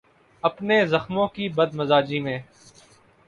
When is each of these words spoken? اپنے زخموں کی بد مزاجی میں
اپنے 0.43 0.85
زخموں 0.85 1.27
کی 1.27 1.49
بد 1.49 1.75
مزاجی 1.75 2.19
میں 2.19 2.37